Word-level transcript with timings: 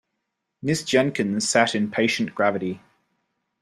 Miss 0.63 0.83
Jenkyns 0.83 1.47
sat 1.51 1.75
in 1.75 1.91
patient 1.91 2.33
gravity. 2.33 2.81